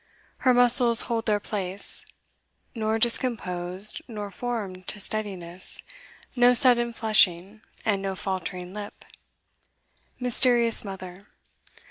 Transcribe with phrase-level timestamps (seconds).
[0.39, 2.07] Her muscles hold their place;
[2.73, 5.83] Nor discomposed, nor formed to steadiness,
[6.35, 9.05] No sudden flushing, and no faltering lip.
[10.19, 11.27] Mysterious Mother.